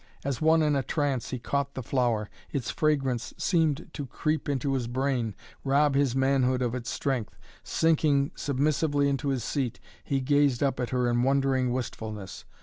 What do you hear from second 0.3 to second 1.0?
one in a